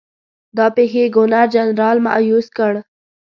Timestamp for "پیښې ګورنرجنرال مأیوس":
0.77-2.47